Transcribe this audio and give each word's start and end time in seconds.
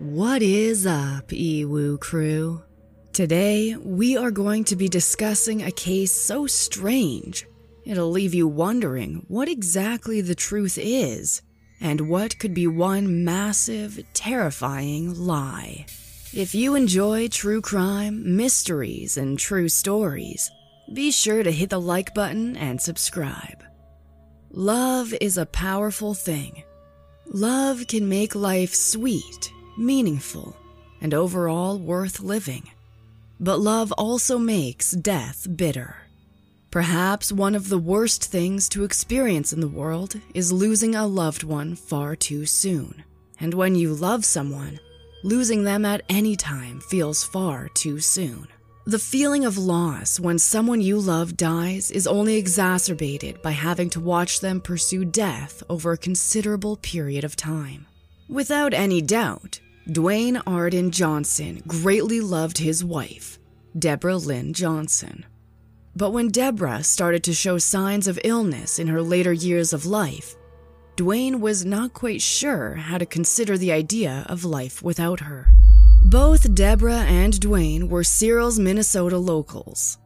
What 0.00 0.42
is 0.42 0.86
up, 0.86 1.30
Ewu 1.30 1.98
crew? 1.98 2.62
Today, 3.12 3.74
we 3.74 4.16
are 4.16 4.30
going 4.30 4.62
to 4.64 4.76
be 4.76 4.88
discussing 4.88 5.60
a 5.64 5.72
case 5.72 6.12
so 6.12 6.46
strange, 6.46 7.44
it'll 7.84 8.12
leave 8.12 8.32
you 8.32 8.46
wondering 8.46 9.24
what 9.26 9.48
exactly 9.48 10.20
the 10.20 10.36
truth 10.36 10.78
is 10.80 11.42
and 11.80 12.08
what 12.08 12.38
could 12.38 12.54
be 12.54 12.68
one 12.68 13.24
massive, 13.24 13.98
terrifying 14.12 15.14
lie. 15.18 15.86
If 16.32 16.54
you 16.54 16.76
enjoy 16.76 17.26
true 17.26 17.60
crime, 17.60 18.36
mysteries, 18.36 19.16
and 19.16 19.36
true 19.36 19.68
stories, 19.68 20.48
be 20.92 21.10
sure 21.10 21.42
to 21.42 21.50
hit 21.50 21.70
the 21.70 21.80
like 21.80 22.14
button 22.14 22.56
and 22.56 22.80
subscribe. 22.80 23.64
Love 24.52 25.12
is 25.20 25.38
a 25.38 25.46
powerful 25.46 26.14
thing. 26.14 26.62
Love 27.26 27.88
can 27.88 28.08
make 28.08 28.36
life 28.36 28.76
sweet, 28.76 29.52
meaningful, 29.78 30.56
and 31.00 31.14
overall 31.14 31.78
worth 31.78 32.20
living. 32.20 32.70
But 33.40 33.60
love 33.60 33.92
also 33.92 34.36
makes 34.36 34.90
death 34.90 35.46
bitter. 35.56 35.96
Perhaps 36.70 37.32
one 37.32 37.54
of 37.54 37.70
the 37.70 37.78
worst 37.78 38.24
things 38.24 38.68
to 38.70 38.84
experience 38.84 39.52
in 39.54 39.60
the 39.60 39.68
world 39.68 40.20
is 40.34 40.52
losing 40.52 40.94
a 40.94 41.06
loved 41.06 41.42
one 41.42 41.74
far 41.74 42.14
too 42.14 42.44
soon. 42.44 43.04
And 43.40 43.54
when 43.54 43.74
you 43.74 43.94
love 43.94 44.24
someone, 44.24 44.78
losing 45.22 45.64
them 45.64 45.86
at 45.86 46.02
any 46.10 46.36
time 46.36 46.80
feels 46.80 47.24
far 47.24 47.68
too 47.70 48.00
soon. 48.00 48.48
The 48.84 48.98
feeling 48.98 49.44
of 49.44 49.56
loss 49.56 50.20
when 50.20 50.38
someone 50.38 50.80
you 50.80 50.98
love 50.98 51.36
dies 51.36 51.90
is 51.90 52.06
only 52.06 52.36
exacerbated 52.36 53.40
by 53.40 53.52
having 53.52 53.88
to 53.90 54.00
watch 54.00 54.40
them 54.40 54.60
pursue 54.60 55.04
death 55.04 55.62
over 55.70 55.92
a 55.92 55.98
considerable 55.98 56.76
period 56.76 57.24
of 57.24 57.36
time. 57.36 57.86
Without 58.28 58.74
any 58.74 59.00
doubt, 59.00 59.47
Duane 59.90 60.36
Arden 60.46 60.90
Johnson 60.90 61.62
greatly 61.66 62.20
loved 62.20 62.58
his 62.58 62.84
wife, 62.84 63.38
Deborah 63.78 64.18
Lynn 64.18 64.52
Johnson. 64.52 65.24
But 65.96 66.10
when 66.10 66.28
Deborah 66.28 66.84
started 66.84 67.24
to 67.24 67.32
show 67.32 67.56
signs 67.56 68.06
of 68.06 68.20
illness 68.22 68.78
in 68.78 68.88
her 68.88 69.00
later 69.00 69.32
years 69.32 69.72
of 69.72 69.86
life, 69.86 70.36
Duane 70.96 71.40
was 71.40 71.64
not 71.64 71.94
quite 71.94 72.20
sure 72.20 72.74
how 72.74 72.98
to 72.98 73.06
consider 73.06 73.56
the 73.56 73.72
idea 73.72 74.26
of 74.28 74.44
life 74.44 74.82
without 74.82 75.20
her. 75.20 75.54
Both 76.04 76.54
Deborah 76.54 77.06
and 77.08 77.40
Duane 77.40 77.88
were 77.88 78.04
Searles 78.04 78.58
Minnesota 78.58 79.16
locals. 79.16 79.96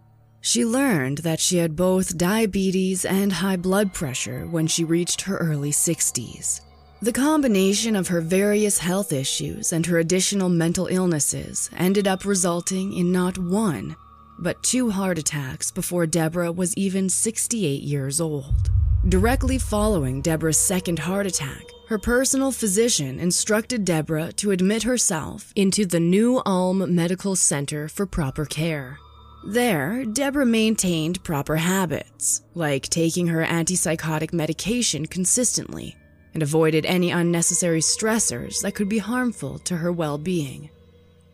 She 0.40 0.64
learned 0.64 1.18
that 1.18 1.40
she 1.40 1.56
had 1.56 1.74
both 1.74 2.16
diabetes 2.16 3.04
and 3.04 3.32
high 3.32 3.56
blood 3.56 3.92
pressure 3.92 4.46
when 4.46 4.68
she 4.68 4.84
reached 4.84 5.22
her 5.22 5.38
early 5.38 5.72
60s. 5.72 6.60
The 7.02 7.12
combination 7.12 7.96
of 7.96 8.06
her 8.06 8.20
various 8.20 8.78
health 8.78 9.12
issues 9.12 9.72
and 9.72 9.84
her 9.86 9.98
additional 9.98 10.48
mental 10.48 10.86
illnesses 10.86 11.68
ended 11.76 12.06
up 12.06 12.24
resulting 12.24 12.92
in 12.92 13.10
not 13.10 13.36
one, 13.36 13.96
but 14.38 14.62
two 14.62 14.88
heart 14.90 15.18
attacks 15.18 15.72
before 15.72 16.06
Deborah 16.06 16.52
was 16.52 16.76
even 16.76 17.08
68 17.08 17.82
years 17.82 18.20
old. 18.20 18.70
Directly 19.08 19.58
following 19.58 20.22
Deborah's 20.22 20.58
second 20.58 21.00
heart 21.00 21.26
attack, 21.26 21.64
her 21.88 21.98
personal 21.98 22.52
physician 22.52 23.18
instructed 23.18 23.84
Deborah 23.84 24.30
to 24.34 24.52
admit 24.52 24.84
herself 24.84 25.52
into 25.56 25.84
the 25.84 25.98
New 25.98 26.40
Ulm 26.46 26.94
Medical 26.94 27.34
Center 27.34 27.88
for 27.88 28.06
proper 28.06 28.44
care. 28.44 29.00
There, 29.44 30.04
Deborah 30.04 30.46
maintained 30.46 31.24
proper 31.24 31.56
habits, 31.56 32.42
like 32.54 32.84
taking 32.84 33.26
her 33.26 33.44
antipsychotic 33.44 34.32
medication 34.32 35.06
consistently, 35.06 35.96
and 36.34 36.42
avoided 36.42 36.86
any 36.86 37.10
unnecessary 37.10 37.80
stressors 37.80 38.60
that 38.62 38.74
could 38.74 38.88
be 38.88 38.98
harmful 38.98 39.58
to 39.60 39.76
her 39.76 39.92
well 39.92 40.18
being. 40.18 40.70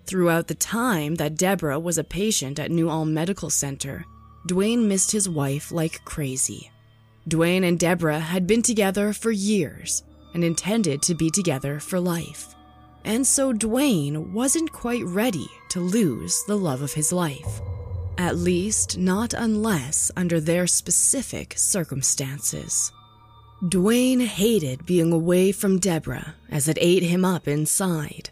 Throughout 0.06 0.46
the 0.48 0.54
time 0.54 1.16
that 1.16 1.36
Deborah 1.36 1.78
was 1.78 1.98
a 1.98 2.04
patient 2.04 2.58
at 2.58 2.70
New 2.70 2.88
Ulm 2.88 3.12
Medical 3.12 3.50
Center, 3.50 4.06
Duane 4.46 4.88
missed 4.88 5.12
his 5.12 5.28
wife 5.28 5.70
like 5.70 6.04
crazy. 6.04 6.70
Duane 7.26 7.64
and 7.64 7.78
Deborah 7.78 8.20
had 8.20 8.46
been 8.46 8.62
together 8.62 9.12
for 9.12 9.30
years 9.30 10.02
and 10.32 10.42
intended 10.42 11.02
to 11.02 11.14
be 11.14 11.30
together 11.30 11.78
for 11.78 12.00
life. 12.00 12.54
And 13.04 13.26
so 13.26 13.52
Duane 13.52 14.32
wasn't 14.32 14.72
quite 14.72 15.04
ready 15.04 15.48
to 15.70 15.80
lose 15.80 16.42
the 16.46 16.56
love 16.56 16.80
of 16.82 16.94
his 16.94 17.12
life. 17.12 17.60
At 18.16 18.36
least, 18.36 18.98
not 18.98 19.34
unless 19.34 20.10
under 20.16 20.40
their 20.40 20.66
specific 20.66 21.54
circumstances. 21.56 22.92
Duane 23.66 24.20
hated 24.20 24.86
being 24.86 25.12
away 25.12 25.50
from 25.50 25.80
Deborah 25.80 26.34
as 26.48 26.68
it 26.68 26.78
ate 26.80 27.02
him 27.02 27.24
up 27.24 27.48
inside. 27.48 28.30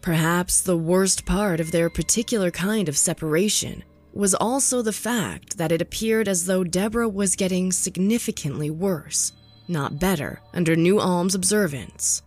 Perhaps 0.00 0.62
the 0.62 0.76
worst 0.76 1.26
part 1.26 1.58
of 1.58 1.72
their 1.72 1.90
particular 1.90 2.52
kind 2.52 2.88
of 2.88 2.96
separation 2.96 3.82
was 4.12 4.32
also 4.32 4.80
the 4.80 4.92
fact 4.92 5.58
that 5.58 5.72
it 5.72 5.82
appeared 5.82 6.28
as 6.28 6.46
though 6.46 6.62
Deborah 6.62 7.08
was 7.08 7.34
getting 7.34 7.72
significantly 7.72 8.70
worse, 8.70 9.32
not 9.66 9.98
better, 9.98 10.40
under 10.54 10.76
New 10.76 11.00
Ulm's 11.00 11.34
observance. 11.34 12.22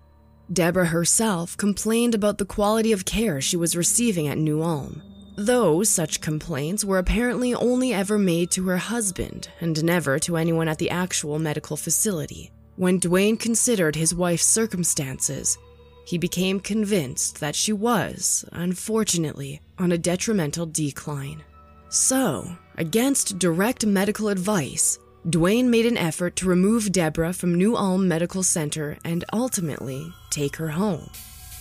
Deborah 0.52 0.88
herself 0.88 1.56
complained 1.56 2.14
about 2.14 2.40
the 2.40 2.46
quality 2.46 2.92
of 2.92 3.06
care 3.06 3.40
she 3.40 3.56
was 3.56 3.78
receiving 3.78 4.28
at 4.28 4.38
New 4.38 4.62
Ulm, 4.62 5.02
though 5.36 5.84
such 5.84 6.22
complaints 6.22 6.86
were 6.86 7.00
apparently 7.00 7.54
only 7.54 7.94
ever 7.94 8.18
made 8.18 8.52
to 8.52 8.68
her 8.68 8.78
husband 8.78 9.50
and 9.62 9.84
never 9.84 10.20
to 10.20 10.38
anyone 10.38 10.68
at 10.68 10.78
the 10.78 10.90
actual 10.90 11.40
medical 11.40 11.78
facility. 11.78 12.52
When 12.76 13.00
Duane 13.00 13.38
considered 13.38 13.96
his 13.96 14.16
wife's 14.16 14.46
circumstances, 14.46 15.58
he 16.06 16.18
became 16.18 16.60
convinced 16.60 17.40
that 17.40 17.56
she 17.56 17.72
was, 17.72 18.46
unfortunately, 18.52 19.62
on 19.78 19.92
a 19.92 19.98
detrimental 19.98 20.66
decline. 20.66 21.44
So, 21.90 22.58
against 22.78 23.40
direct 23.40 23.86
medical 23.86 24.30
advice, 24.30 25.00
Duane 25.30 25.70
made 25.70 25.86
an 25.86 25.98
effort 25.98 26.36
to 26.38 26.50
remove 26.50 26.92
Deborah 26.92 27.32
from 27.32 27.56
New 27.56 27.78
Ulm 27.78 28.08
Medical 28.08 28.44
Center 28.44 28.98
and 29.06 29.24
ultimately 29.32 30.12
take 30.30 30.58
her 30.58 30.70
home. 30.70 31.10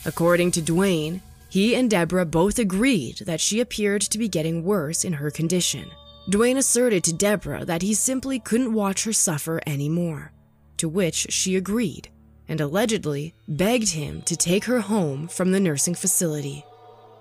According 0.05 0.51
to 0.53 0.63
Duane, 0.63 1.23
he 1.53 1.75
and 1.75 1.91
Deborah 1.91 2.25
both 2.25 2.59
agreed 2.59 3.19
that 3.27 3.39
she 3.39 3.61
appeared 3.61 4.01
to 4.01 4.17
be 4.17 4.27
getting 4.27 4.65
worse 4.65 5.05
in 5.05 5.13
her 5.13 5.31
condition. 5.31 5.91
Duane 6.27 6.57
asserted 6.57 7.05
to 7.05 7.13
Deborah 7.13 7.63
that 7.67 7.83
he 7.83 7.93
simply 7.93 8.39
couldn't 8.39 8.73
watch 8.73 9.05
her 9.05 9.13
suffer 9.13 9.61
anymore, 9.67 10.33
to 10.79 10.89
which 10.89 11.27
she 11.31 11.55
agreed 11.55 12.09
and 12.49 12.59
allegedly 12.59 13.35
begged 13.47 13.91
him 13.91 14.23
to 14.23 14.35
take 14.35 14.65
her 14.65 14.81
home 14.81 15.29
from 15.29 15.53
the 15.53 15.61
nursing 15.61 15.95
facility. 15.95 16.65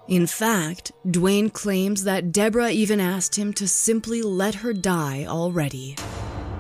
In 0.08 0.28
fact, 0.28 0.94
Duane 1.06 1.50
claims 1.50 2.06
that 2.06 2.32
Deborah 2.32 2.72
even 2.72 3.02
asked 3.02 3.36
him 3.36 3.52
to 3.56 3.68
simply 3.68 4.22
let 4.22 4.56
her 4.56 4.72
die 4.72 5.26
already. 5.28 5.98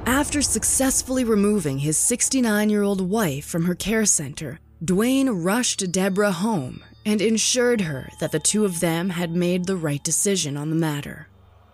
After 0.05 0.41
successfully 0.41 1.23
removing 1.23 1.79
his 1.79 1.97
69 1.97 2.69
year 2.69 2.83
old 2.83 2.99
wife 2.99 3.45
from 3.45 3.63
her 3.63 3.75
care 3.75 4.05
center, 4.05 4.59
Duane 4.83 5.29
rushed 5.29 5.89
Deborah 5.89 6.33
home 6.33 6.83
and 7.05 7.21
ensured 7.21 7.81
her 7.81 8.09
that 8.19 8.31
the 8.31 8.39
two 8.39 8.65
of 8.65 8.79
them 8.79 9.09
had 9.09 9.31
made 9.31 9.65
the 9.65 9.75
right 9.75 10.03
decision 10.03 10.57
on 10.57 10.69
the 10.69 10.75
matter. 10.75 11.27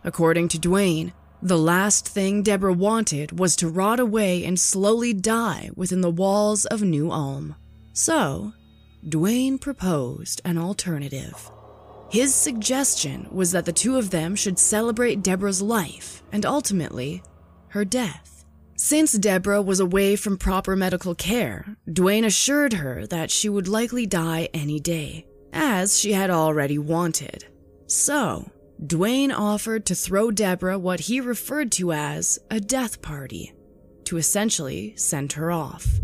According 0.03 0.47
to 0.49 0.59
Duane, 0.59 1.13
the 1.41 1.57
last 1.57 2.07
thing 2.07 2.41
Deborah 2.41 2.73
wanted 2.73 3.37
was 3.37 3.55
to 3.57 3.69
rot 3.69 3.99
away 3.99 4.43
and 4.43 4.59
slowly 4.59 5.13
die 5.13 5.69
within 5.75 6.01
the 6.01 6.09
walls 6.09 6.65
of 6.65 6.81
New 6.81 7.11
Ulm. 7.11 7.55
So, 7.93 8.53
Duane 9.07 9.57
proposed 9.57 10.41
an 10.43 10.57
alternative. 10.57 11.51
His 12.09 12.33
suggestion 12.33 13.27
was 13.31 13.51
that 13.51 13.65
the 13.65 13.73
two 13.73 13.97
of 13.97 14.09
them 14.09 14.35
should 14.35 14.57
celebrate 14.57 15.21
Deborah's 15.21 15.61
life 15.61 16.23
and 16.31 16.45
ultimately 16.45 17.21
her 17.69 17.83
death. 17.83 18.36
Since 18.79 19.13
Deborah 19.13 19.63
was 19.63 19.79
away 19.79 20.15
from 20.15 20.37
proper 20.37 20.75
medical 20.75 21.15
care, 21.15 21.77
Duane 21.91 22.23
assured 22.23 22.73
her 22.73 23.07
that 23.07 23.31
she 23.31 23.49
would 23.49 23.67
likely 23.67 24.05
die 24.05 24.49
any 24.53 24.79
day, 24.79 25.25
as 25.51 25.99
she 25.99 26.13
had 26.13 26.29
already 26.29 26.77
wanted. 26.77 27.45
So, 27.87 28.51
Duane 28.85 29.31
offered 29.31 29.87
to 29.87 29.95
throw 29.95 30.29
Deborah 30.29 30.77
what 30.77 30.99
he 30.99 31.19
referred 31.19 31.71
to 31.73 31.91
as 31.91 32.37
a 32.51 32.59
death 32.59 33.01
party, 33.01 33.51
to 34.03 34.17
essentially 34.17 34.93
send 34.95 35.33
her 35.33 35.51
off. 35.51 35.99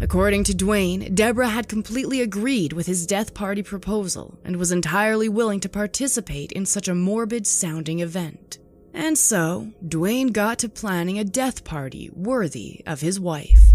According 0.00 0.42
to 0.44 0.54
Duane, 0.54 1.14
Deborah 1.14 1.50
had 1.50 1.68
completely 1.68 2.20
agreed 2.20 2.72
with 2.72 2.88
his 2.88 3.06
death 3.06 3.32
party 3.32 3.62
proposal 3.62 4.40
and 4.44 4.56
was 4.56 4.72
entirely 4.72 5.28
willing 5.28 5.60
to 5.60 5.68
participate 5.68 6.50
in 6.50 6.66
such 6.66 6.88
a 6.88 6.96
morbid 6.96 7.46
sounding 7.46 8.00
event. 8.00 8.58
And 8.94 9.16
so, 9.16 9.72
Duane 9.86 10.28
got 10.28 10.58
to 10.60 10.68
planning 10.68 11.18
a 11.18 11.24
death 11.24 11.64
party 11.64 12.10
worthy 12.14 12.82
of 12.86 13.00
his 13.00 13.18
wife. 13.18 13.72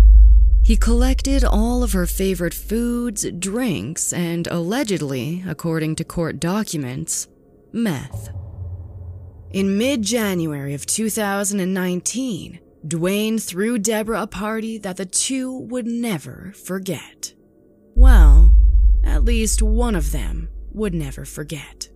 He 0.63 0.75
collected 0.75 1.43
all 1.43 1.81
of 1.81 1.93
her 1.93 2.05
favorite 2.05 2.53
foods, 2.53 3.25
drinks, 3.39 4.11
and 4.11 4.47
allegedly, 4.47 5.43
according 5.47 5.95
to 5.95 6.03
court 6.03 6.39
documents, 6.39 7.27
meth. 7.71 8.29
In 9.51 9.77
mid 9.77 10.01
January 10.01 10.73
of 10.73 10.85
2019, 10.85 12.59
Duane 12.85 13.39
threw 13.39 13.77
Deborah 13.77 14.23
a 14.23 14.27
party 14.27 14.77
that 14.77 14.97
the 14.97 15.05
two 15.05 15.57
would 15.57 15.87
never 15.87 16.53
forget. 16.55 17.33
Well, 17.95 18.53
at 19.03 19.23
least 19.23 19.61
one 19.61 19.95
of 19.95 20.11
them 20.11 20.49
would 20.73 20.93
never 20.93 21.25
forget. 21.25 21.89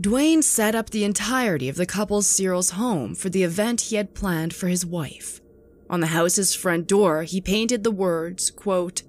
Duane 0.00 0.42
set 0.42 0.74
up 0.74 0.90
the 0.90 1.04
entirety 1.04 1.68
of 1.68 1.76
the 1.76 1.86
couple's 1.86 2.26
Searles 2.26 2.70
home 2.70 3.14
for 3.14 3.28
the 3.28 3.44
event 3.44 3.82
he 3.82 3.96
had 3.96 4.14
planned 4.14 4.52
for 4.52 4.66
his 4.66 4.84
wife. 4.84 5.40
On 5.88 6.00
the 6.00 6.08
house's 6.08 6.54
front 6.54 6.88
door, 6.88 7.22
he 7.22 7.40
painted 7.40 7.84
the 7.84 7.90
words, 7.92 8.50
quote, 8.50 9.02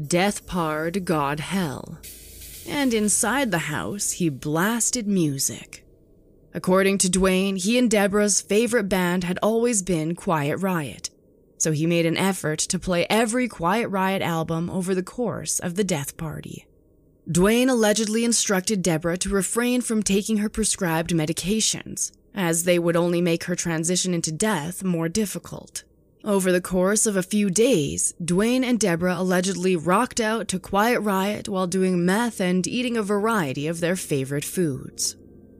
Death 0.00 0.46
Pard 0.46 1.04
God 1.04 1.38
Hell. 1.38 1.98
And 2.66 2.92
inside 2.92 3.50
the 3.50 3.70
house, 3.70 4.12
he 4.12 4.28
blasted 4.28 5.06
music. 5.06 5.84
According 6.52 6.98
to 6.98 7.10
Duane, 7.10 7.56
he 7.56 7.78
and 7.78 7.90
Deborah's 7.90 8.40
favorite 8.40 8.88
band 8.88 9.22
had 9.24 9.38
always 9.42 9.82
been 9.82 10.16
Quiet 10.16 10.56
Riot, 10.58 11.10
so 11.58 11.70
he 11.70 11.86
made 11.86 12.06
an 12.06 12.16
effort 12.16 12.58
to 12.60 12.78
play 12.78 13.06
every 13.08 13.46
Quiet 13.46 13.88
Riot 13.88 14.22
album 14.22 14.68
over 14.70 14.94
the 14.94 15.02
course 15.02 15.60
of 15.60 15.74
the 15.76 15.84
death 15.84 16.16
party. 16.16 16.66
Duane 17.30 17.70
allegedly 17.70 18.22
instructed 18.22 18.82
Deborah 18.82 19.16
to 19.16 19.30
refrain 19.30 19.80
from 19.80 20.02
taking 20.02 20.38
her 20.38 20.50
prescribed 20.50 21.10
medications, 21.10 22.12
as 22.34 22.64
they 22.64 22.78
would 22.78 22.96
only 22.96 23.22
make 23.22 23.44
her 23.44 23.56
transition 23.56 24.12
into 24.12 24.30
death 24.30 24.84
more 24.84 25.08
difficult. 25.08 25.84
Over 26.22 26.52
the 26.52 26.60
course 26.60 27.06
of 27.06 27.16
a 27.16 27.22
few 27.22 27.48
days, 27.48 28.12
Duane 28.22 28.62
and 28.62 28.78
Deborah 28.78 29.16
allegedly 29.18 29.74
rocked 29.74 30.20
out 30.20 30.48
to 30.48 30.58
Quiet 30.58 31.00
Riot 31.00 31.48
while 31.48 31.66
doing 31.66 32.04
meth 32.04 32.42
and 32.42 32.66
eating 32.66 32.96
a 32.96 33.02
variety 33.02 33.66
of 33.66 33.80
their 33.80 33.96
favorite 33.96 34.44
foods. 34.44 35.16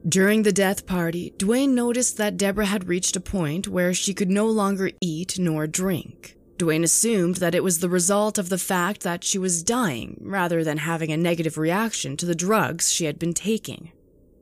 During 0.06 0.42
the 0.42 0.52
death 0.52 0.84
party, 0.84 1.32
Duane 1.38 1.74
noticed 1.74 2.18
that 2.18 2.36
Deborah 2.36 2.66
had 2.66 2.88
reached 2.88 3.16
a 3.16 3.20
point 3.20 3.68
where 3.68 3.94
she 3.94 4.12
could 4.12 4.30
no 4.30 4.46
longer 4.46 4.90
eat 5.00 5.38
nor 5.38 5.66
drink. 5.66 6.36
Duane 6.56 6.84
assumed 6.84 7.36
that 7.36 7.54
it 7.54 7.64
was 7.64 7.80
the 7.80 7.88
result 7.88 8.38
of 8.38 8.48
the 8.48 8.58
fact 8.58 9.02
that 9.02 9.24
she 9.24 9.38
was 9.38 9.62
dying 9.62 10.18
rather 10.20 10.62
than 10.62 10.78
having 10.78 11.10
a 11.10 11.16
negative 11.16 11.58
reaction 11.58 12.16
to 12.16 12.26
the 12.26 12.34
drugs 12.34 12.92
she 12.92 13.06
had 13.06 13.18
been 13.18 13.34
taking. 13.34 13.92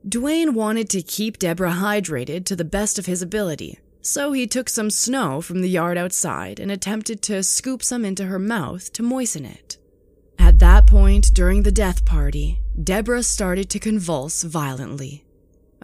Duane 0.07 0.53
wanted 0.53 0.89
to 0.89 1.01
keep 1.01 1.39
Deborah 1.39 1.71
hydrated 1.71 2.45
to 2.45 2.55
the 2.55 2.65
best 2.65 2.99
of 2.99 3.05
his 3.05 3.21
ability, 3.21 3.79
so 4.01 4.33
he 4.33 4.45
took 4.45 4.69
some 4.69 4.89
snow 4.89 5.41
from 5.41 5.61
the 5.61 5.69
yard 5.69 5.97
outside 5.97 6.59
and 6.59 6.69
attempted 6.69 7.21
to 7.23 7.41
scoop 7.41 7.81
some 7.81 8.03
into 8.03 8.25
her 8.25 8.39
mouth 8.39 8.91
to 8.93 9.01
moisten 9.01 9.45
it. 9.45 9.77
At 10.37 10.59
that 10.59 10.87
point 10.87 11.33
during 11.33 11.63
the 11.63 11.71
death 11.71 12.03
party, 12.03 12.59
Deborah 12.81 13.23
started 13.23 13.69
to 13.69 13.79
convulse 13.79 14.43
violently. 14.43 15.23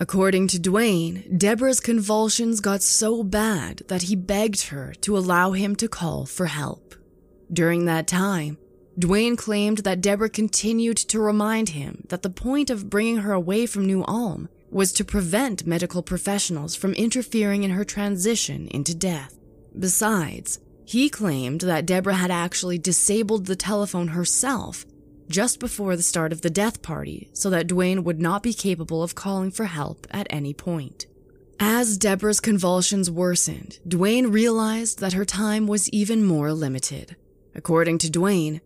According 0.02 0.48
to 0.50 0.60
Duane, 0.60 1.26
Deborah's 1.38 1.82
convulsions 1.82 2.62
got 2.62 2.82
so 2.82 3.22
bad 3.22 3.82
that 3.90 4.04
he 4.04 4.16
begged 4.16 4.68
her 4.68 4.94
to 5.02 5.18
allow 5.18 5.52
him 5.52 5.76
to 5.76 5.90
call 5.90 6.26
for 6.26 6.46
help. 6.46 6.96
During 7.52 7.84
that 7.84 8.08
time, 8.08 8.58
Duane 8.98 9.36
claimed 9.36 9.80
that 9.80 10.00
Deborah 10.00 10.30
continued 10.30 10.96
to 10.96 11.20
remind 11.20 11.70
him 11.70 12.06
that 12.08 12.22
the 12.22 12.30
point 12.30 12.70
of 12.70 12.90
bringing 12.90 13.18
her 13.18 13.34
away 13.34 13.66
from 13.66 13.86
New 13.86 14.06
Ulm 14.08 14.48
was 14.70 14.94
to 14.94 15.04
prevent 15.04 15.68
medical 15.68 16.02
professionals 16.02 16.76
from 16.76 16.94
interfering 16.94 17.64
in 17.64 17.72
her 17.72 17.84
transition 17.84 18.70
into 18.70 18.96
death. 18.96 19.38
Besides, 19.78 20.60
he 20.86 21.10
claimed 21.10 21.62
that 21.62 21.86
Deborah 21.86 22.16
had 22.16 22.32
actually 22.32 22.78
disabled 22.78 23.48
the 23.48 23.56
telephone 23.58 24.10
herself 24.10 24.86
just 25.30 25.60
before 25.60 25.96
the 25.96 26.04
start 26.04 26.32
of 26.32 26.42
the 26.42 26.50
death 26.50 26.82
party 26.82 27.30
so 27.34 27.50
that 27.50 27.68
Duane 27.68 28.04
would 28.04 28.20
not 28.20 28.44
be 28.44 28.54
capable 28.54 29.04
of 29.04 29.16
calling 29.16 29.52
for 29.52 29.66
help 29.66 30.08
at 30.12 30.28
any 30.30 30.54
point. 30.54 31.06
As 31.60 31.98
Deborah's 31.98 32.40
convulsions 32.40 33.12
worsened, 33.12 33.80
Duane 33.88 34.28
realized 34.28 35.00
that 35.00 35.14
her 35.14 35.26
time 35.26 35.68
was 35.68 35.90
even 35.90 36.24
more 36.24 36.54
limited. 36.54 37.16
According 37.54 37.98
to 38.00 38.10
Duane, 38.10 38.62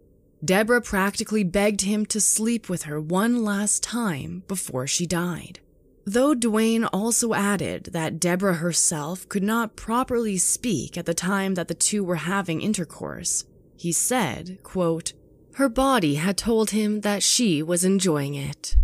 Deborah 0.45 0.81
practically 0.81 1.43
begged 1.43 1.81
him 1.81 2.05
to 2.07 2.19
sleep 2.19 2.69
with 2.69 2.83
her 2.83 2.99
one 2.99 3.43
last 3.43 3.81
time 3.81 4.43
before 4.47 4.85
she 4.85 5.05
died. 5.05 5.59
Though 6.05 6.33
Duane 6.33 6.83
also 6.85 7.33
added 7.33 7.89
that 7.93 8.19
Deborah 8.19 8.55
herself 8.55 9.27
could 9.29 9.43
not 9.43 9.77
properly 9.77 10.37
speak 10.37 10.97
at 10.97 11.05
the 11.05 11.13
time 11.13 11.55
that 11.55 11.69
the 11.69 11.73
two 11.73 12.03
were 12.03 12.17
having 12.17 12.61
intercourse, 12.61 13.45
he 13.77 13.93
said, 13.93 14.59
quote, 14.63 15.13
her 15.55 15.69
body 15.69 16.15
had 16.15 16.37
told 16.37 16.71
him 16.71 17.01
that 17.01 17.23
she 17.23 17.61
was 17.61 17.83
enjoying 17.83 18.35
it. 18.35 18.75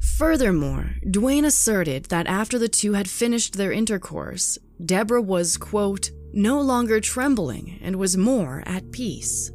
Furthermore, 0.00 0.96
Duane 1.08 1.44
asserted 1.44 2.06
that 2.06 2.26
after 2.26 2.58
the 2.58 2.68
two 2.68 2.94
had 2.94 3.08
finished 3.08 3.56
their 3.56 3.72
intercourse, 3.72 4.58
Deborah 4.84 5.22
was, 5.22 5.56
quote, 5.56 6.10
no 6.32 6.60
longer 6.60 7.00
trembling 7.00 7.78
and 7.82 7.96
was 7.96 8.16
more 8.16 8.62
at 8.66 8.90
peace. 8.90 9.50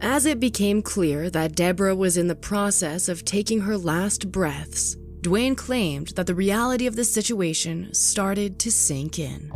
As 0.00 0.26
it 0.26 0.38
became 0.38 0.82
clear 0.82 1.30
that 1.30 1.56
Deborah 1.56 1.96
was 1.96 2.16
in 2.16 2.28
the 2.28 2.36
process 2.36 3.08
of 3.08 3.24
taking 3.24 3.60
her 3.60 3.76
last 3.76 4.30
breaths, 4.30 4.96
Duane 5.20 5.56
claimed 5.56 6.08
that 6.08 6.26
the 6.26 6.34
reality 6.34 6.86
of 6.86 6.94
the 6.96 7.04
situation 7.04 7.92
started 7.92 8.58
to 8.60 8.70
sink 8.70 9.18
in. 9.18 9.50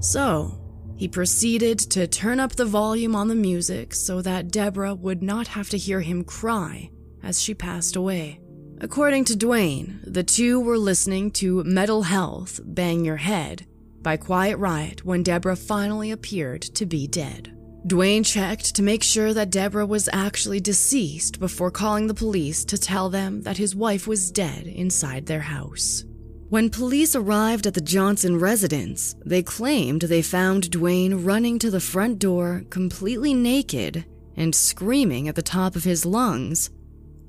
So, 0.00 0.65
he 0.96 1.08
proceeded 1.08 1.78
to 1.78 2.06
turn 2.06 2.40
up 2.40 2.56
the 2.56 2.64
volume 2.64 3.14
on 3.14 3.28
the 3.28 3.34
music 3.34 3.94
so 3.94 4.22
that 4.22 4.50
Deborah 4.50 4.94
would 4.94 5.22
not 5.22 5.48
have 5.48 5.68
to 5.70 5.78
hear 5.78 6.00
him 6.00 6.24
cry 6.24 6.90
as 7.22 7.42
she 7.42 7.54
passed 7.54 7.96
away. 7.96 8.40
According 8.80 9.24
to 9.26 9.36
Duane, 9.36 10.00
the 10.04 10.22
two 10.22 10.60
were 10.60 10.78
listening 10.78 11.30
to 11.32 11.64
Metal 11.64 12.02
Health 12.02 12.60
Bang 12.64 13.04
Your 13.04 13.16
Head 13.16 13.66
by 14.02 14.16
Quiet 14.16 14.56
Riot 14.58 15.04
when 15.04 15.22
Deborah 15.22 15.56
finally 15.56 16.10
appeared 16.10 16.62
to 16.62 16.86
be 16.86 17.06
dead. 17.06 17.52
Duane 17.86 18.24
checked 18.24 18.74
to 18.74 18.82
make 18.82 19.02
sure 19.02 19.32
that 19.32 19.50
Deborah 19.50 19.86
was 19.86 20.08
actually 20.12 20.60
deceased 20.60 21.38
before 21.38 21.70
calling 21.70 22.06
the 22.06 22.14
police 22.14 22.64
to 22.64 22.76
tell 22.76 23.08
them 23.08 23.42
that 23.42 23.56
his 23.56 23.76
wife 23.76 24.06
was 24.06 24.30
dead 24.30 24.66
inside 24.66 25.26
their 25.26 25.40
house. 25.40 26.04
When 26.48 26.70
police 26.70 27.16
arrived 27.16 27.66
at 27.66 27.74
the 27.74 27.80
Johnson 27.80 28.38
residence, 28.38 29.16
they 29.24 29.42
claimed 29.42 30.02
they 30.02 30.22
found 30.22 30.70
Duane 30.70 31.24
running 31.24 31.58
to 31.58 31.72
the 31.72 31.80
front 31.80 32.20
door 32.20 32.62
completely 32.70 33.34
naked 33.34 34.04
and 34.36 34.54
screaming 34.54 35.26
at 35.26 35.34
the 35.34 35.42
top 35.42 35.74
of 35.74 35.82
his 35.82 36.06
lungs, 36.06 36.70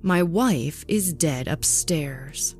My 0.04 0.22
wife 0.22 0.86
is 0.88 1.14
dead 1.14 1.48
upstairs. 1.48 2.56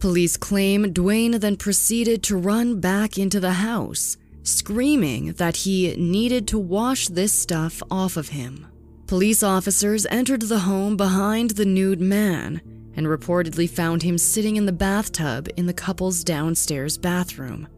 Police 0.00 0.36
claim 0.36 0.92
Duane 0.92 1.38
then 1.40 1.56
proceeded 1.56 2.22
to 2.24 2.36
run 2.36 2.78
back 2.78 3.16
into 3.16 3.40
the 3.40 3.52
house, 3.52 4.18
screaming 4.42 5.32
that 5.34 5.56
he 5.56 5.96
needed 5.96 6.46
to 6.48 6.58
wash 6.58 7.08
this 7.08 7.32
stuff 7.32 7.82
off 7.90 8.18
of 8.18 8.28
him. 8.28 8.66
Police 9.06 9.42
officers 9.42 10.04
entered 10.10 10.42
the 10.42 10.58
home 10.58 10.98
behind 10.98 11.52
the 11.52 11.64
nude 11.64 12.02
man 12.02 12.60
and 12.96 13.06
reportedly 13.06 13.68
found 13.68 14.02
him 14.02 14.18
sitting 14.18 14.56
in 14.56 14.66
the 14.66 14.72
bathtub 14.72 15.48
in 15.56 15.66
the 15.66 15.72
couple's 15.72 16.24
downstairs 16.24 16.98
bathroom, 16.98 17.68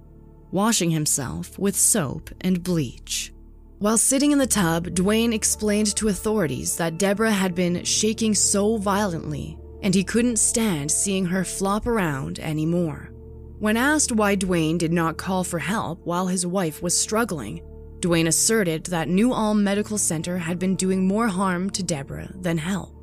washing 0.50 0.90
himself 0.90 1.59
with 1.59 1.76
soap 1.76 2.30
and 2.40 2.62
bleach. 2.62 3.33
While 3.78 3.99
sitting 3.99 4.33
in 4.33 4.38
the 4.38 4.47
tub, 4.47 4.94
Duane 4.94 5.33
explained 5.33 5.94
to 5.97 6.09
authorities 6.09 6.76
that 6.76 6.99
Deborah 6.99 7.33
had 7.33 7.54
been 7.54 7.85
shaking 7.85 8.35
so 8.35 8.76
violently 8.76 9.59
and 9.85 9.94
he 9.94 10.02
couldn't 10.02 10.38
stand 10.38 10.90
seeing 10.90 11.26
her 11.26 11.44
flop 11.44 11.87
around 11.87 12.38
anymore. 12.38 13.11
When 13.59 13.76
asked 13.76 14.12
why 14.12 14.35
Duane 14.35 14.78
did 14.78 14.92
not 14.92 15.18
call 15.18 15.44
for 15.44 15.59
help 15.59 16.00
while 16.04 16.26
his 16.26 16.47
wife 16.47 16.83
was 16.83 16.99
struggling, 16.99 17.62
Duane 18.00 18.26
asserted 18.26 18.87
that 18.87 19.09
New 19.09 19.33
Ulm 19.33 19.62
Medical 19.62 19.99
Center 19.99 20.38
had 20.38 20.59
been 20.59 20.75
doing 20.75 21.06
more 21.06 21.28
harm 21.28 21.68
to 21.71 21.83
Deborah 21.83 22.33
than 22.35 22.56
help. 22.56 22.93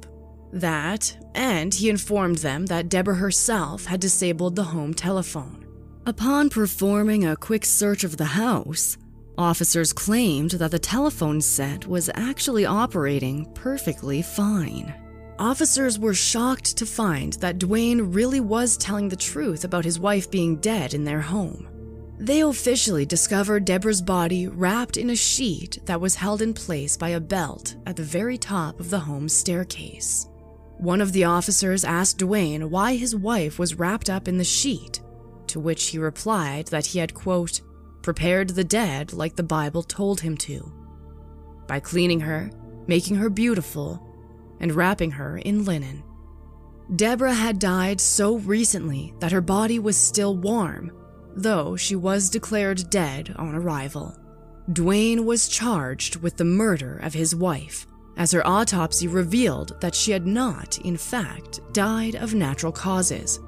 That, 0.54 1.18
and 1.34 1.74
he 1.74 1.90
informed 1.90 2.40
them 2.40 2.66
that 2.66 2.90
Deborah 2.90 3.16
herself 3.16 3.86
had 3.86 4.00
disabled 4.00 4.56
the 4.56 4.64
home 4.64 4.94
telephone. 4.94 5.66
Upon 6.06 6.50
performing 6.50 7.26
a 7.26 7.36
quick 7.36 7.64
search 7.64 8.04
of 8.04 8.18
the 8.18 8.26
house, 8.26 8.98
officers 9.38 9.94
claimed 9.94 10.52
that 10.52 10.72
the 10.72 10.80
telephone 10.80 11.40
set 11.42 11.88
was 11.88 12.10
actually 12.16 12.66
operating 12.66 13.46
perfectly 13.54 14.22
fine. 14.22 14.94
Officers 15.40 15.98
were 15.98 16.14
shocked 16.14 16.78
to 16.78 16.86
find 16.86 17.34
that 17.34 17.58
Duane 17.58 18.12
really 18.12 18.40
was 18.40 18.78
telling 18.78 19.10
the 19.10 19.16
truth 19.16 19.64
about 19.64 19.86
his 19.86 20.00
wife 20.00 20.30
being 20.30 20.58
dead 20.58 20.94
in 20.94 21.04
their 21.04 21.22
home. 21.22 21.68
They 22.20 22.42
officially 22.42 23.06
discovered 23.06 23.66
Deborah's 23.66 24.02
body 24.02 24.48
wrapped 24.48 24.98
in 24.98 25.10
a 25.10 25.16
sheet 25.16 25.80
that 25.86 26.00
was 26.00 26.14
held 26.14 26.44
in 26.44 26.54
place 26.54 26.96
by 26.96 27.10
a 27.10 27.20
belt 27.20 27.76
at 27.88 27.96
the 27.96 28.04
very 28.04 28.38
top 28.38 28.80
of 28.80 28.92
the 28.92 29.00
home 29.00 29.28
staircase. 29.28 30.28
One 30.82 31.00
of 31.00 31.14
the 31.14 31.26
officers 31.26 31.86
asked 31.86 32.18
Duane 32.18 32.72
why 32.72 32.96
his 32.96 33.16
wife 33.16 33.60
was 33.60 33.76
wrapped 33.76 34.10
up 34.10 34.28
in 34.28 34.40
the 34.40 34.44
sheet, 34.44 35.00
to 35.46 35.60
which 35.60 35.90
he 35.90 36.00
replied 36.00 36.70
that 36.70 36.88
he 36.88 36.98
had, 36.98 37.14
quote, 37.14 37.62
prepared 38.02 38.50
the 38.50 38.64
dead 38.64 39.14
like 39.14 39.36
the 39.36 39.44
Bible 39.44 39.84
told 39.84 40.22
him 40.22 40.36
to, 40.38 40.74
by 41.68 41.80
cleaning 41.80 42.22
her, 42.22 42.50
making 42.88 43.18
her 43.18 43.30
beautiful, 43.30 44.02
and 44.60 44.72
wrapping 44.72 45.12
her 45.12 45.38
in 45.38 45.66
linen. 45.66 46.04
Deborah 46.96 47.36
had 47.36 47.60
died 47.60 48.02
so 48.02 48.38
recently 48.38 49.14
that 49.20 49.32
her 49.32 49.40
body 49.40 49.78
was 49.78 49.96
still 49.96 50.36
warm, 50.36 50.92
though 51.36 51.76
she 51.76 51.96
was 51.96 52.28
declared 52.28 52.90
dead 52.90 53.36
on 53.38 53.54
arrival. 53.54 54.18
Duane 54.74 55.28
was 55.28 55.48
charged 55.48 56.16
with 56.16 56.38
the 56.38 56.44
murder 56.44 56.98
of 56.98 57.14
his 57.14 57.36
wife 57.36 57.86
as 58.18 58.32
her 58.32 58.46
autopsy 58.46 59.08
revealed 59.08 59.80
that 59.82 59.96
she 59.96 60.12
had 60.12 60.28
not, 60.28 60.78
in 60.80 60.98
fact, 60.98 61.62
died 61.74 62.16
of 62.16 62.34
natural 62.34 62.72
causes, 62.72 63.40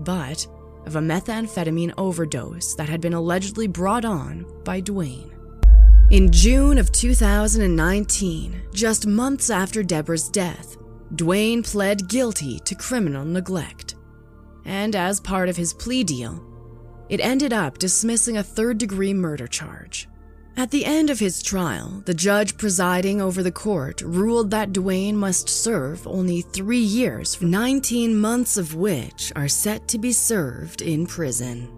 but 0.00 0.46
of 0.86 0.96
a 0.96 1.00
methamphetamine 1.00 1.94
overdose 1.96 2.74
that 2.74 2.88
had 2.88 3.00
been 3.00 3.14
allegedly 3.14 3.66
brought 3.66 4.04
on 4.04 4.44
by 4.64 4.80
Duane. 4.80 5.32
In 6.10 6.30
June 6.30 6.76
of 6.76 6.92
2019, 6.92 8.62
just 8.74 9.06
months 9.06 9.48
after 9.48 9.82
Deborah's 9.82 10.28
death, 10.28 10.76
Duane 11.14 11.62
pled 11.62 12.08
guilty 12.08 12.58
to 12.60 12.74
criminal 12.74 13.24
neglect. 13.24 13.94
And 14.64 14.94
as 14.94 15.20
part 15.20 15.48
of 15.48 15.56
his 15.56 15.72
plea 15.72 16.04
deal, 16.04 16.44
it 17.08 17.20
ended 17.20 17.52
up 17.52 17.78
dismissing 17.78 18.36
a 18.36 18.42
third 18.42 18.78
degree 18.78 19.14
murder 19.14 19.46
charge. 19.46 20.08
At 20.54 20.70
the 20.70 20.84
end 20.84 21.08
of 21.08 21.18
his 21.18 21.42
trial, 21.42 22.02
the 22.04 22.12
judge 22.12 22.58
presiding 22.58 23.22
over 23.22 23.42
the 23.42 23.50
court 23.50 24.02
ruled 24.02 24.50
that 24.50 24.72
Duane 24.72 25.16
must 25.16 25.48
serve 25.48 26.06
only 26.06 26.42
three 26.42 26.78
years, 26.78 27.40
19 27.40 28.14
months 28.14 28.58
of 28.58 28.74
which 28.74 29.32
are 29.34 29.48
set 29.48 29.88
to 29.88 29.98
be 29.98 30.12
served 30.12 30.82
in 30.82 31.06
prison. 31.06 31.70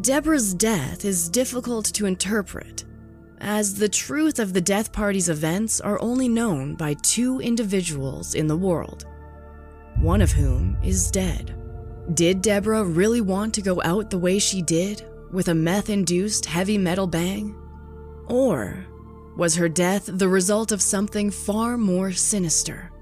Deborah's 0.00 0.54
death 0.54 1.04
is 1.04 1.28
difficult 1.28 1.86
to 1.86 2.06
interpret, 2.06 2.84
as 3.38 3.76
the 3.76 3.88
truth 3.88 4.40
of 4.40 4.54
the 4.54 4.60
death 4.60 4.92
party's 4.92 5.28
events 5.28 5.80
are 5.80 6.00
only 6.02 6.28
known 6.28 6.74
by 6.74 6.94
two 7.02 7.40
individuals 7.40 8.34
in 8.34 8.48
the 8.48 8.56
world, 8.56 9.04
one 9.96 10.20
of 10.20 10.32
whom 10.32 10.76
is 10.82 11.12
dead. 11.12 11.54
Did 12.14 12.42
Deborah 12.42 12.84
really 12.84 13.20
want 13.20 13.54
to 13.54 13.62
go 13.62 13.80
out 13.82 14.10
the 14.10 14.18
way 14.18 14.40
she 14.40 14.62
did, 14.62 15.04
with 15.30 15.46
a 15.46 15.54
meth 15.54 15.90
induced 15.90 16.46
heavy 16.46 16.76
metal 16.76 17.06
bang? 17.06 17.54
Or 18.30 18.86
was 19.36 19.56
her 19.56 19.68
death 19.68 20.08
the 20.10 20.28
result 20.28 20.72
of 20.72 20.80
something 20.80 21.30
far 21.30 21.76
more 21.76 22.12
sinister? 22.12 22.92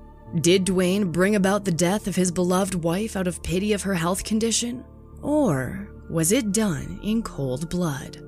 Did 0.41 0.65
Duane 0.65 1.11
bring 1.13 1.37
about 1.37 1.65
the 1.65 1.73
death 1.73 2.07
of 2.07 2.17
his 2.17 2.31
beloved 2.31 2.75
wife 2.75 3.17
out 3.17 3.27
of 3.27 3.43
pity 3.43 3.73
of 3.73 3.83
her 3.83 3.95
health 3.95 4.25
condition? 4.25 4.85
Or 5.23 5.89
was 6.11 6.33
it 6.33 6.53
done 6.53 6.99
in 7.03 7.23
cold 7.23 7.69
blood? 7.69 8.19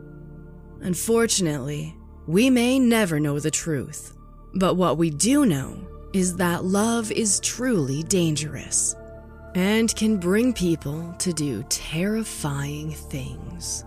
Unfortunately, 0.81 1.97
we 2.27 2.51
may 2.51 2.79
never 2.79 3.19
know 3.19 3.39
the 3.39 3.51
truth, 3.51 4.17
but 4.55 4.77
what 4.77 4.99
we 4.99 5.11
do 5.11 5.47
know 5.47 5.79
is 6.13 6.37
that 6.37 6.65
love 6.65 7.11
is 7.13 7.41
truly 7.41 8.03
dangerous 8.03 8.97
and 9.55 9.95
can 9.97 10.17
bring 10.17 10.53
people 10.53 11.15
to 11.19 11.33
do 11.33 11.65
terrifying 11.69 12.91
things. 12.93 13.85